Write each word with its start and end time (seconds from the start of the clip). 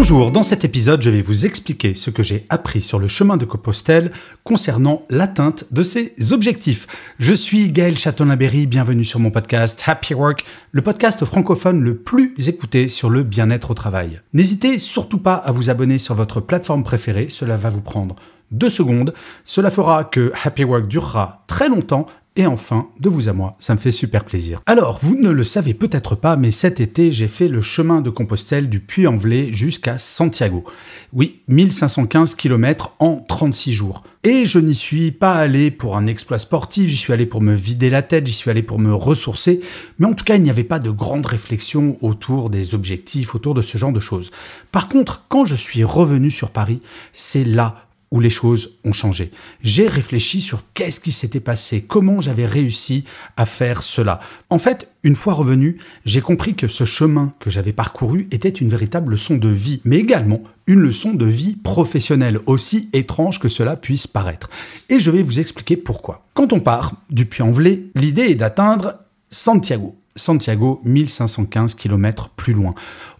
Bonjour, 0.00 0.30
dans 0.30 0.42
cet 0.42 0.64
épisode, 0.64 1.02
je 1.02 1.10
vais 1.10 1.20
vous 1.20 1.44
expliquer 1.44 1.92
ce 1.92 2.08
que 2.08 2.22
j'ai 2.22 2.46
appris 2.48 2.80
sur 2.80 2.98
le 2.98 3.06
chemin 3.06 3.36
de 3.36 3.44
Compostelle 3.44 4.12
concernant 4.44 5.02
l'atteinte 5.10 5.66
de 5.72 5.82
ses 5.82 6.14
objectifs. 6.32 6.86
Je 7.18 7.34
suis 7.34 7.70
Gaël 7.70 7.98
Châtelain-Berry, 7.98 8.66
bienvenue 8.66 9.04
sur 9.04 9.20
mon 9.20 9.30
podcast 9.30 9.82
Happy 9.84 10.14
Work, 10.14 10.46
le 10.72 10.80
podcast 10.80 11.22
francophone 11.26 11.82
le 11.82 11.98
plus 11.98 12.32
écouté 12.48 12.88
sur 12.88 13.10
le 13.10 13.24
bien-être 13.24 13.72
au 13.72 13.74
travail. 13.74 14.22
N'hésitez 14.32 14.78
surtout 14.78 15.18
pas 15.18 15.34
à 15.34 15.52
vous 15.52 15.68
abonner 15.68 15.98
sur 15.98 16.14
votre 16.14 16.40
plateforme 16.40 16.82
préférée, 16.82 17.28
cela 17.28 17.58
va 17.58 17.68
vous 17.68 17.82
prendre 17.82 18.16
deux 18.50 18.70
secondes. 18.70 19.12
Cela 19.44 19.70
fera 19.70 20.04
que 20.04 20.32
Happy 20.44 20.64
Work 20.64 20.88
durera 20.88 21.44
très 21.46 21.68
longtemps 21.68 22.06
et 22.36 22.46
enfin, 22.46 22.88
de 23.00 23.08
vous 23.08 23.28
à 23.28 23.32
moi, 23.32 23.56
ça 23.58 23.74
me 23.74 23.78
fait 23.78 23.90
super 23.90 24.24
plaisir. 24.24 24.62
Alors, 24.66 25.00
vous 25.02 25.16
ne 25.16 25.30
le 25.30 25.42
savez 25.42 25.74
peut-être 25.74 26.14
pas, 26.14 26.36
mais 26.36 26.52
cet 26.52 26.78
été, 26.78 27.10
j'ai 27.10 27.26
fait 27.26 27.48
le 27.48 27.60
chemin 27.60 28.00
de 28.00 28.08
Compostelle 28.08 28.68
du 28.68 28.78
Puy-en-Velay 28.78 29.52
jusqu'à 29.52 29.98
Santiago. 29.98 30.64
Oui, 31.12 31.40
1515 31.48 32.36
km 32.36 32.94
en 33.00 33.16
36 33.16 33.72
jours. 33.72 34.04
Et 34.22 34.46
je 34.46 34.60
n'y 34.60 34.76
suis 34.76 35.10
pas 35.10 35.34
allé 35.34 35.72
pour 35.72 35.96
un 35.96 36.06
exploit 36.06 36.38
sportif, 36.38 36.88
j'y 36.88 36.96
suis 36.96 37.12
allé 37.12 37.26
pour 37.26 37.40
me 37.40 37.54
vider 37.54 37.90
la 37.90 38.02
tête, 38.02 38.26
j'y 38.26 38.32
suis 38.32 38.50
allé 38.50 38.62
pour 38.62 38.78
me 38.78 38.94
ressourcer, 38.94 39.60
mais 39.98 40.06
en 40.06 40.12
tout 40.12 40.24
cas, 40.24 40.36
il 40.36 40.42
n'y 40.42 40.50
avait 40.50 40.62
pas 40.62 40.78
de 40.78 40.90
grande 40.90 41.26
réflexion 41.26 41.96
autour 42.00 42.48
des 42.48 42.74
objectifs, 42.74 43.34
autour 43.34 43.54
de 43.54 43.62
ce 43.62 43.76
genre 43.76 43.92
de 43.92 44.00
choses. 44.00 44.30
Par 44.70 44.88
contre, 44.88 45.24
quand 45.28 45.46
je 45.46 45.56
suis 45.56 45.82
revenu 45.84 46.30
sur 46.30 46.50
Paris, 46.50 46.80
c'est 47.12 47.44
là 47.44 47.86
où 48.10 48.18
les 48.18 48.30
choses 48.30 48.72
ont 48.84 48.92
changé. 48.92 49.30
J'ai 49.62 49.86
réfléchi 49.86 50.40
sur 50.40 50.64
qu'est-ce 50.74 50.98
qui 50.98 51.12
s'était 51.12 51.40
passé, 51.40 51.82
comment 51.82 52.20
j'avais 52.20 52.46
réussi 52.46 53.04
à 53.36 53.46
faire 53.46 53.82
cela. 53.82 54.20
En 54.50 54.58
fait, 54.58 54.88
une 55.04 55.14
fois 55.14 55.34
revenu, 55.34 55.78
j'ai 56.04 56.20
compris 56.20 56.54
que 56.54 56.66
ce 56.66 56.84
chemin 56.84 57.32
que 57.38 57.50
j'avais 57.50 57.72
parcouru 57.72 58.26
était 58.32 58.48
une 58.48 58.68
véritable 58.68 59.12
leçon 59.12 59.36
de 59.36 59.48
vie, 59.48 59.80
mais 59.84 59.96
également 59.96 60.42
une 60.66 60.80
leçon 60.80 61.14
de 61.14 61.24
vie 61.24 61.54
professionnelle, 61.54 62.40
aussi 62.46 62.88
étrange 62.92 63.38
que 63.38 63.48
cela 63.48 63.76
puisse 63.76 64.06
paraître. 64.06 64.50
Et 64.88 64.98
je 64.98 65.10
vais 65.10 65.22
vous 65.22 65.38
expliquer 65.38 65.76
pourquoi. 65.76 66.26
Quand 66.34 66.52
on 66.52 66.60
part 66.60 66.94
du 67.10 67.26
Puy-en-Velay, 67.26 67.84
l'idée 67.94 68.30
est 68.30 68.34
d'atteindre 68.34 68.94
Santiago. 69.30 69.96
Santiago, 70.16 70.80
1515 70.84 71.74
km 71.74 72.30
plus 72.30 72.52
loin. 72.52 72.74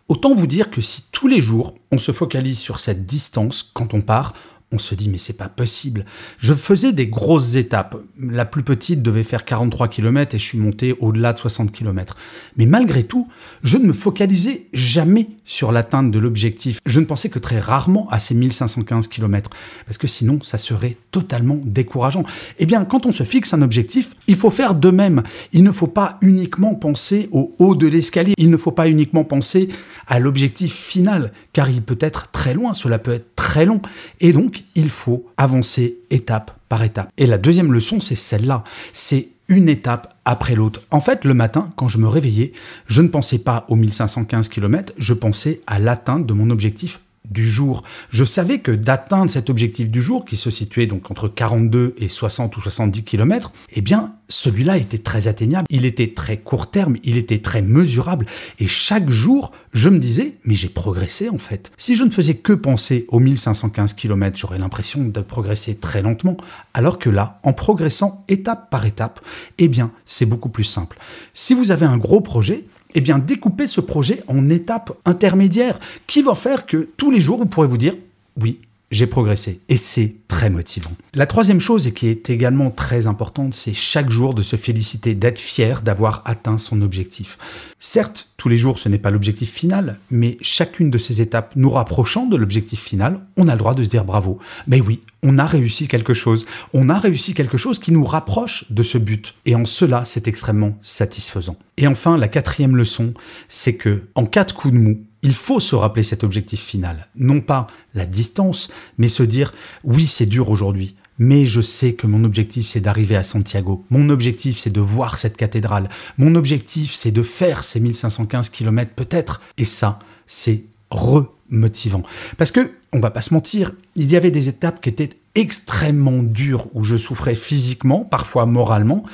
Autant 0.08 0.34
vous 0.34 0.48
dire 0.48 0.70
que 0.70 0.80
si 0.80 1.04
tous 1.12 1.28
les 1.28 1.40
jours 1.40 1.74
on 1.92 1.98
se 1.98 2.10
focalise 2.10 2.58
sur 2.58 2.80
cette 2.80 3.06
distance 3.06 3.62
quand 3.72 3.94
on 3.94 4.00
part, 4.00 4.34
on 4.72 4.78
se 4.78 4.94
dit 4.94 5.08
mais 5.08 5.18
c'est 5.18 5.32
pas 5.32 5.48
possible. 5.48 6.04
Je 6.38 6.54
faisais 6.54 6.92
des 6.92 7.08
grosses 7.08 7.56
étapes. 7.56 7.96
La 8.16 8.44
plus 8.44 8.62
petite 8.62 9.02
devait 9.02 9.24
faire 9.24 9.44
43 9.44 9.88
km 9.88 10.34
et 10.34 10.38
je 10.38 10.44
suis 10.44 10.58
monté 10.58 10.94
au-delà 11.00 11.32
de 11.32 11.38
60 11.38 11.72
km. 11.72 12.16
Mais 12.56 12.66
malgré 12.66 13.02
tout, 13.02 13.28
je 13.64 13.78
ne 13.78 13.86
me 13.86 13.92
focalisais 13.92 14.66
jamais 14.72 15.28
sur 15.44 15.72
l'atteinte 15.72 16.12
de 16.12 16.18
l'objectif. 16.20 16.78
Je 16.86 17.00
ne 17.00 17.04
pensais 17.04 17.28
que 17.28 17.40
très 17.40 17.58
rarement 17.58 18.08
à 18.10 18.20
ces 18.20 18.34
1515 18.34 19.08
km 19.08 19.50
parce 19.86 19.98
que 19.98 20.06
sinon 20.06 20.40
ça 20.42 20.58
serait 20.58 20.96
totalement 21.10 21.58
décourageant. 21.64 22.22
Eh 22.58 22.66
bien, 22.66 22.84
quand 22.84 23.06
on 23.06 23.12
se 23.12 23.24
fixe 23.24 23.52
un 23.52 23.62
objectif, 23.62 24.14
il 24.28 24.36
faut 24.36 24.50
faire 24.50 24.74
de 24.74 24.90
même. 24.90 25.24
Il 25.52 25.64
ne 25.64 25.72
faut 25.72 25.88
pas 25.88 26.18
uniquement 26.20 26.76
penser 26.76 27.28
au 27.32 27.56
haut 27.58 27.74
de 27.74 27.88
l'escalier. 27.88 28.34
Il 28.38 28.50
ne 28.50 28.56
faut 28.56 28.72
pas 28.72 28.88
uniquement 28.88 29.24
penser 29.24 29.68
à 30.06 30.20
l'objectif 30.20 30.72
final 30.72 31.32
car 31.52 31.70
il 31.70 31.82
peut 31.82 31.98
être 32.00 32.30
très 32.30 32.54
loin, 32.54 32.72
cela 32.72 32.98
peut 32.98 33.12
être 33.12 33.34
très 33.34 33.64
long 33.64 33.80
et 34.20 34.32
donc 34.32 34.59
il 34.74 34.90
faut 34.90 35.26
avancer 35.36 35.98
étape 36.10 36.52
par 36.68 36.82
étape. 36.82 37.10
Et 37.18 37.26
la 37.26 37.38
deuxième 37.38 37.72
leçon, 37.72 38.00
c'est 38.00 38.14
celle-là. 38.14 38.64
C'est 38.92 39.28
une 39.48 39.68
étape 39.68 40.14
après 40.24 40.54
l'autre. 40.54 40.82
En 40.90 41.00
fait, 41.00 41.24
le 41.24 41.34
matin, 41.34 41.70
quand 41.76 41.88
je 41.88 41.98
me 41.98 42.08
réveillais, 42.08 42.52
je 42.86 43.02
ne 43.02 43.08
pensais 43.08 43.38
pas 43.38 43.66
aux 43.68 43.76
1515 43.76 44.48
km, 44.48 44.92
je 44.96 45.12
pensais 45.12 45.60
à 45.66 45.78
l'atteinte 45.78 46.24
de 46.24 46.32
mon 46.32 46.50
objectif 46.50 47.00
du 47.30 47.48
jour. 47.48 47.82
Je 48.10 48.24
savais 48.24 48.58
que 48.58 48.72
d'atteindre 48.72 49.30
cet 49.30 49.50
objectif 49.50 49.88
du 49.88 50.02
jour, 50.02 50.24
qui 50.24 50.36
se 50.36 50.50
situait 50.50 50.86
donc 50.86 51.10
entre 51.10 51.28
42 51.28 51.94
et 51.98 52.08
60 52.08 52.56
ou 52.56 52.60
70 52.60 53.04
km, 53.04 53.52
eh 53.72 53.80
bien, 53.80 54.14
celui-là 54.28 54.76
était 54.76 54.98
très 54.98 55.28
atteignable, 55.28 55.66
il 55.70 55.84
était 55.84 56.12
très 56.14 56.36
court 56.36 56.70
terme, 56.70 56.96
il 57.02 57.16
était 57.16 57.38
très 57.38 57.62
mesurable, 57.62 58.26
et 58.58 58.66
chaque 58.66 59.10
jour, 59.10 59.52
je 59.72 59.88
me 59.88 59.98
disais, 59.98 60.34
mais 60.44 60.54
j'ai 60.54 60.68
progressé 60.68 61.28
en 61.28 61.38
fait. 61.38 61.72
Si 61.76 61.96
je 61.96 62.04
ne 62.04 62.10
faisais 62.10 62.34
que 62.34 62.52
penser 62.52 63.06
aux 63.08 63.20
1515 63.20 63.94
km, 63.94 64.38
j'aurais 64.38 64.58
l'impression 64.58 65.04
de 65.04 65.20
progresser 65.20 65.76
très 65.76 66.02
lentement, 66.02 66.36
alors 66.74 66.98
que 66.98 67.10
là, 67.10 67.40
en 67.42 67.52
progressant 67.52 68.24
étape 68.28 68.70
par 68.70 68.86
étape, 68.86 69.20
eh 69.58 69.68
bien, 69.68 69.90
c'est 70.06 70.26
beaucoup 70.26 70.48
plus 70.48 70.64
simple. 70.64 70.98
Si 71.34 71.54
vous 71.54 71.70
avez 71.70 71.86
un 71.86 71.98
gros 71.98 72.20
projet, 72.20 72.66
eh 72.94 73.00
bien, 73.00 73.18
découpez 73.18 73.66
ce 73.66 73.80
projet 73.80 74.22
en 74.26 74.48
étapes 74.48 74.92
intermédiaires 75.04 75.78
qui 76.06 76.22
vont 76.22 76.34
faire 76.34 76.66
que 76.66 76.88
tous 76.96 77.10
les 77.10 77.20
jours, 77.20 77.38
vous 77.38 77.46
pourrez 77.46 77.66
vous 77.66 77.78
dire, 77.78 77.94
oui, 78.40 78.58
j'ai 78.90 79.06
progressé. 79.06 79.60
Et 79.68 79.76
c'est 79.76 80.16
très 80.26 80.50
motivant. 80.50 80.90
La 81.14 81.26
troisième 81.26 81.60
chose, 81.60 81.86
et 81.86 81.92
qui 81.92 82.08
est 82.08 82.30
également 82.30 82.70
très 82.70 83.06
importante, 83.06 83.54
c'est 83.54 83.74
chaque 83.74 84.10
jour 84.10 84.34
de 84.34 84.42
se 84.42 84.56
féliciter, 84.56 85.14
d'être 85.14 85.38
fier 85.38 85.82
d'avoir 85.82 86.22
atteint 86.24 86.58
son 86.58 86.82
objectif. 86.82 87.38
Certes, 87.78 88.28
tous 88.36 88.48
les 88.48 88.58
jours, 88.58 88.78
ce 88.78 88.88
n'est 88.88 88.98
pas 88.98 89.10
l'objectif 89.10 89.52
final, 89.52 89.98
mais 90.10 90.38
chacune 90.40 90.90
de 90.90 90.98
ces 90.98 91.20
étapes 91.20 91.52
nous 91.56 91.70
rapprochant 91.70 92.26
de 92.26 92.36
l'objectif 92.36 92.80
final, 92.80 93.20
on 93.36 93.48
a 93.48 93.52
le 93.52 93.58
droit 93.58 93.74
de 93.74 93.84
se 93.84 93.88
dire 93.88 94.04
bravo. 94.04 94.38
Mais 94.66 94.80
oui, 94.80 95.00
on 95.22 95.38
a 95.38 95.46
réussi 95.46 95.86
quelque 95.86 96.14
chose. 96.14 96.46
On 96.72 96.88
a 96.88 96.98
réussi 96.98 97.34
quelque 97.34 97.58
chose 97.58 97.78
qui 97.78 97.92
nous 97.92 98.04
rapproche 98.04 98.64
de 98.70 98.82
ce 98.82 98.98
but. 98.98 99.34
Et 99.46 99.54
en 99.54 99.66
cela, 99.66 100.04
c'est 100.04 100.28
extrêmement 100.28 100.76
satisfaisant. 100.80 101.56
Et 101.76 101.86
enfin, 101.86 102.16
la 102.16 102.28
quatrième 102.28 102.76
leçon, 102.76 103.14
c'est 103.48 103.74
que 103.74 104.08
en 104.14 104.26
cas 104.26 104.44
de 104.44 104.52
coup 104.52 104.70
de 104.70 104.78
mou, 104.78 105.00
il 105.22 105.34
faut 105.34 105.60
se 105.60 105.74
rappeler 105.74 106.02
cet 106.02 106.24
objectif 106.24 106.60
final. 106.60 107.08
Non 107.16 107.40
pas 107.40 107.66
la 107.94 108.06
distance, 108.06 108.70
mais 108.98 109.08
se 109.08 109.22
dire 109.22 109.52
oui, 109.84 110.06
c'est 110.06 110.26
dur 110.26 110.50
aujourd'hui, 110.50 110.96
mais 111.18 111.46
je 111.46 111.60
sais 111.60 111.92
que 111.94 112.06
mon 112.06 112.24
objectif 112.24 112.66
c'est 112.66 112.80
d'arriver 112.80 113.16
à 113.16 113.22
Santiago. 113.22 113.84
Mon 113.90 114.08
objectif 114.08 114.58
c'est 114.58 114.70
de 114.70 114.80
voir 114.80 115.18
cette 115.18 115.36
cathédrale. 115.36 115.88
Mon 116.18 116.34
objectif 116.34 116.94
c'est 116.94 117.10
de 117.10 117.22
faire 117.22 117.64
ces 117.64 117.80
1515 117.80 118.48
km 118.48 118.92
peut-être. 118.94 119.40
Et 119.58 119.64
ça, 119.64 119.98
c'est 120.26 120.64
remotivant. 120.90 122.02
Parce 122.38 122.50
que, 122.50 122.72
on 122.92 123.00
va 123.00 123.10
pas 123.10 123.20
se 123.20 123.34
mentir, 123.34 123.72
il 123.96 124.10
y 124.10 124.16
avait 124.16 124.30
des 124.30 124.48
étapes 124.48 124.80
qui 124.80 124.88
étaient 124.88 125.10
extrêmement 125.34 126.22
dures 126.22 126.66
où 126.74 126.82
je 126.82 126.96
souffrais 126.96 127.34
physiquement, 127.34 128.04
parfois 128.04 128.46
moralement. 128.46 129.04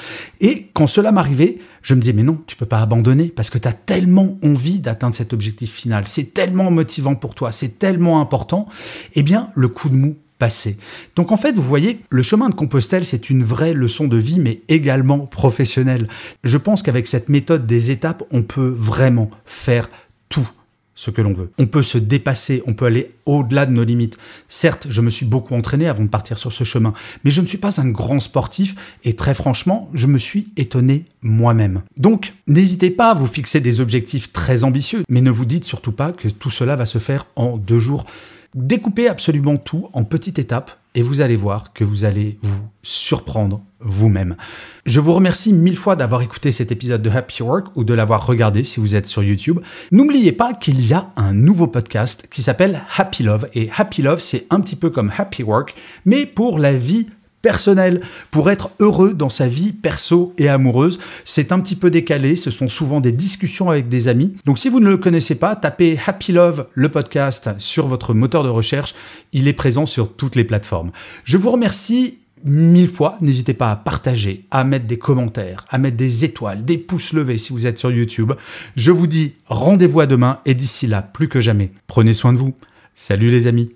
Et 0.41 0.69
quand 0.73 0.87
cela 0.87 1.13
m'arrivait, 1.13 1.59
je 1.83 1.95
me 1.95 2.01
disais, 2.01 2.13
mais 2.13 2.23
non, 2.23 2.43
tu 2.47 2.57
peux 2.57 2.67
pas 2.67 2.81
abandonner 2.81 3.29
parce 3.29 3.51
que 3.51 3.59
tu 3.59 3.69
as 3.69 3.73
tellement 3.73 4.39
envie 4.43 4.79
d'atteindre 4.79 5.15
cet 5.15 5.33
objectif 5.33 5.73
final. 5.73 6.05
C'est 6.07 6.33
tellement 6.35 6.71
motivant 6.71 7.15
pour 7.15 7.35
toi, 7.35 7.53
c'est 7.53 7.79
tellement 7.79 8.21
important. 8.21 8.67
Eh 9.15 9.23
bien, 9.23 9.51
le 9.55 9.69
coup 9.69 9.89
de 9.89 9.97
mou 9.97 10.17
passé. 10.39 10.77
Donc 11.15 11.33
en 11.33 11.37
fait, 11.37 11.53
vous 11.53 11.63
voyez, 11.63 12.01
le 12.11 12.23
chemin 12.23 12.49
de 12.49 12.55
Compostelle, 12.55 13.05
c'est 13.05 13.31
une 13.31 13.43
vraie 13.43 13.73
leçon 13.73 14.07
de 14.07 14.17
vie, 14.17 14.39
mais 14.39 14.61
également 14.69 15.21
professionnelle. 15.21 16.09
Je 16.45 16.59
pense 16.59 16.83
qu'avec 16.83 17.07
cette 17.07 17.29
méthode 17.29 17.67
des 17.67 17.91
étapes, 17.91 18.23
on 18.31 18.43
peut 18.43 18.75
vraiment 18.77 19.31
faire 19.45 19.89
ce 20.97 21.11
que 21.11 21.23
l'on 21.23 21.33
veut. 21.33 21.53
On 21.59 21.67
peut 21.67 21.83
se 21.83 21.99
dépasser, 21.99 22.63
on 22.67 22.75
peut 22.75 22.87
aller 22.87 23.13
au-delà 23.27 23.67
de 23.67 23.73
nos 23.73 23.85
limites. 23.85 24.19
Certes, 24.49 24.87
je 24.91 25.01
me 25.01 25.11
suis 25.11 25.27
beaucoup 25.27 25.55
entraîné 25.55 25.87
avant 25.87 26.03
de 26.03 26.09
partir 26.09 26.39
sur 26.39 26.53
ce 26.53 26.65
chemin, 26.65 26.95
mais 27.23 27.31
je 27.31 27.43
ne 27.43 27.47
suis 27.47 27.59
pas 27.59 27.81
un 27.81 27.89
grand 27.89 28.19
sportif 28.19 28.75
et 29.05 29.15
très 29.15 29.35
franchement, 29.35 29.91
je 29.93 30.07
me 30.07 30.19
suis 30.19 30.49
étonné 30.57 31.05
moi-même. 31.23 31.83
Donc, 31.99 32.35
n'hésitez 32.49 32.91
pas 32.91 33.11
à 33.11 33.15
vous 33.15 33.27
fixer 33.27 33.61
des 33.61 33.81
objectifs 33.81 34.33
très 34.33 34.65
ambitieux, 34.65 35.05
mais 35.09 35.21
ne 35.21 35.31
vous 35.31 35.45
dites 35.45 35.65
surtout 35.65 35.93
pas 35.93 36.13
que 36.13 36.29
tout 36.29 36.51
cela 36.51 36.77
va 36.77 36.87
se 36.87 36.99
faire 36.99 37.27
en 37.37 37.59
deux 37.59 37.79
jours. 37.79 38.07
Découpez 38.57 39.07
absolument 39.07 39.59
tout 39.59 39.91
en 39.93 40.05
petites 40.05 40.39
étapes 40.39 40.71
et 40.95 41.03
vous 41.03 41.21
allez 41.21 41.37
voir 41.37 41.75
que 41.75 41.85
vous 41.85 42.05
allez 42.05 42.39
vous 42.43 42.63
surprendre 42.83 43.61
vous-même. 43.81 44.35
Je 44.87 44.99
vous 44.99 45.13
remercie 45.13 45.53
mille 45.53 45.77
fois 45.77 45.95
d'avoir 45.95 46.23
écouté 46.23 46.53
cet 46.53 46.73
épisode 46.73 47.03
de 47.03 47.11
Happy 47.11 47.43
Work 47.43 47.77
ou 47.77 47.85
de 47.85 47.93
l'avoir 47.93 48.27
regardé 48.27 48.65
si 48.65 48.81
vous 48.81 48.95
êtes 48.95 49.07
sur 49.07 49.23
YouTube. 49.23 49.61
N'oubliez 49.93 50.33
pas 50.33 50.55
qu'il 50.55 50.87
y 50.87 50.95
a 50.95 51.11
un 51.17 51.35
nouveau 51.35 51.67
podcast 51.67 52.27
qui 52.31 52.41
s'appelle 52.41 52.81
Happy 52.97 53.25
Love 53.25 53.47
et 53.53 53.69
Happy 53.77 54.01
Love 54.01 54.21
c'est 54.21 54.47
un 54.49 54.61
petit 54.63 54.77
peu 54.77 54.89
comme 54.89 55.13
Happy 55.15 55.43
Work 55.43 55.75
mais 56.07 56.25
pour 56.25 56.59
la 56.59 56.73
vie 56.73 57.09
personnel 57.43 58.01
pour 58.31 58.51
être 58.51 58.71
heureux 58.81 59.15
dans 59.15 59.29
sa 59.29 59.49
vie 59.49 59.73
perso 59.73 60.35
et 60.39 60.49
amoureuse. 60.49 60.99
C'est 61.25 61.53
un 61.53 61.61
petit 61.61 61.77
peu 61.77 61.91
décalé, 61.91 62.37
ce 62.37 62.51
sont 62.51 62.69
souvent 62.69 63.01
des 63.01 63.13
discussions 63.13 63.71
avec 63.71 63.89
des 63.89 64.09
amis. 64.09 64.35
Donc 64.45 64.59
si 64.59 64.69
vous 64.69 64.81
ne 64.81 64.91
le 64.91 64.97
connaissez 64.97 65.37
pas, 65.37 65.57
tapez 65.57 65.99
Happy 66.07 66.33
Love, 66.33 66.67
le 66.75 66.89
podcast, 66.89 67.51
sur 67.59 67.87
votre 67.87 68.15
moteur 68.15 68.43
de 68.43 68.49
recherche. 68.49 68.95
Il 69.33 69.49
est 69.49 69.53
présent 69.53 69.87
sur 69.87 70.13
toutes 70.13 70.37
les 70.37 70.45
plateformes. 70.45 70.91
Je 71.25 71.37
vous 71.37 71.51
remercie 71.51 72.19
mille 72.45 72.89
fois. 72.89 73.19
N'hésitez 73.21 73.55
pas 73.55 73.71
à 73.71 73.77
partager, 73.77 74.45
à 74.51 74.65
mettre 74.65 74.87
des 74.87 74.99
commentaires, 74.99 75.67
à 75.69 75.79
mettre 75.79 75.97
des 75.97 76.25
étoiles, 76.25 76.65
des 76.65 76.79
pouces 76.79 77.13
levés 77.13 77.39
si 77.39 77.53
vous 77.53 77.67
êtes 77.67 77.79
sur 77.79 77.91
YouTube. 77.91 78.33
Je 78.77 78.93
vous 78.93 79.07
dis 79.07 79.35
rendez-vous 79.47 80.01
à 80.01 80.07
demain 80.07 80.41
et 80.47 80.55
d'ici 80.55 80.87
là, 80.87 81.03
plus 81.03 81.29
que 81.29 81.41
jamais, 81.41 81.73
prenez 81.87 82.15
soin 82.15 82.33
de 82.33 82.39
vous. 82.39 82.55
Salut 82.95 83.31
les 83.31 83.47
amis. 83.47 83.76